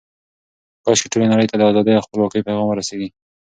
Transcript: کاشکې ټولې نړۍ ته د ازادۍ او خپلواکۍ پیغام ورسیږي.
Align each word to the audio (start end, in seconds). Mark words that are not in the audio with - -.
کاشکې 0.83 1.11
ټولې 1.11 1.27
نړۍ 1.33 1.45
ته 1.51 1.55
د 1.57 1.61
ازادۍ 1.69 1.93
او 1.95 2.05
خپلواکۍ 2.05 2.41
پیغام 2.47 2.67
ورسیږي. 2.67 3.09